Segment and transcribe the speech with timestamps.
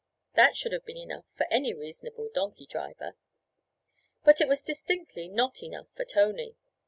[0.33, 3.13] That should have been enough for any reasonable donkey driver.
[4.23, 6.57] But it was distinctly not enough for Tony.